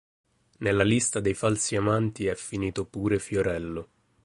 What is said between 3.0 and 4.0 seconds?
Fiorello.